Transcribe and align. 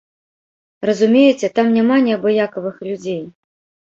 Разумееце, 0.89 1.49
там 1.59 1.69
няма 1.75 1.97
неабыякавых 2.07 2.75
людзей. 2.89 3.21